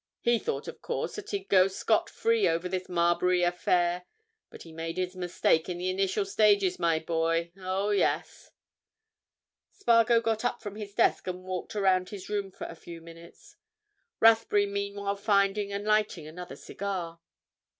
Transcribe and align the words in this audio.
He 0.21 0.39
thought, 0.39 0.67
of 0.67 0.81
course, 0.81 1.15
that 1.15 1.29
he'd 1.29 1.47
go 1.47 1.67
scot 1.67 2.09
free 2.09 2.47
over 2.47 2.67
this 2.67 2.89
Marbury 2.89 3.43
affair. 3.43 4.07
But 4.49 4.63
he 4.63 4.71
made 4.71 4.97
his 4.97 5.15
mistake 5.15 5.69
in 5.69 5.77
the 5.77 5.91
initial 5.91 6.25
stages, 6.25 6.79
my 6.79 6.97
boy—oh, 6.97 7.91
yes!" 7.91 8.49
Spargo 9.69 10.19
got 10.19 10.43
up 10.43 10.59
from 10.59 10.75
his 10.75 10.95
desk 10.95 11.27
and 11.27 11.43
walked 11.43 11.75
around 11.75 12.09
his 12.09 12.29
room 12.29 12.49
for 12.49 12.65
a 12.65 12.73
few 12.73 12.99
minutes, 12.99 13.57
Rathbury 14.19 14.65
meanwhile 14.65 15.17
finding 15.17 15.71
and 15.71 15.85
lighting 15.85 16.25
another 16.25 16.55
cigar. 16.55 17.19